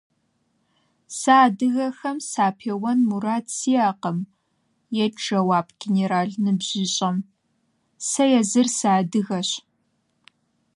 Сэ 1.17 1.31
адыгэхэм 1.45 2.17
сапеуэн 2.31 2.99
мурад 3.09 3.45
сиӀакъым,– 3.57 4.17
ет 5.03 5.15
жэуап 5.23 5.67
генерал 5.79 6.29
ныбжьыщӀэм.– 6.43 7.17
Сэ 8.09 8.23
езыр 8.39 8.67
сыадыгэщ. 8.77 9.49